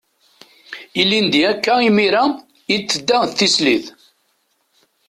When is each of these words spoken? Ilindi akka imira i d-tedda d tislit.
Ilindi 1.01 1.39
akka 1.51 1.73
imira 1.89 2.23
i 2.73 2.75
d-tedda 2.77 3.17
d 3.27 3.31
tislit. 3.37 3.85